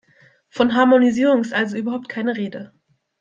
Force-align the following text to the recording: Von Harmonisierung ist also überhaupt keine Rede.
Von 0.49 0.73
Harmonisierung 0.73 1.41
ist 1.41 1.53
also 1.53 1.77
überhaupt 1.77 2.09
keine 2.09 2.35
Rede. 2.35 2.73